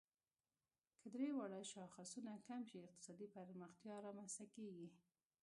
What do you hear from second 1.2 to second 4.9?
واړه شاخصونه کم شي، اقتصادي پرمختیا رامنځ ته کیږي.